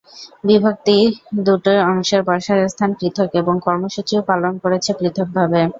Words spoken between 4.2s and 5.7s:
পালন করেছে পৃথকভাবে।